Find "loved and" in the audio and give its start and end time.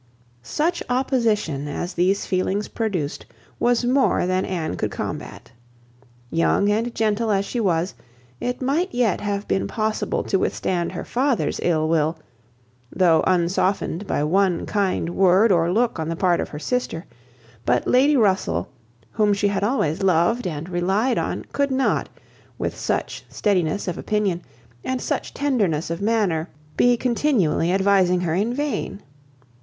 20.01-20.67